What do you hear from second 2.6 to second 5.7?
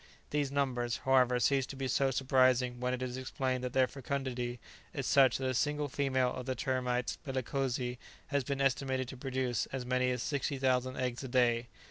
when it is explained that their fecundity is such that a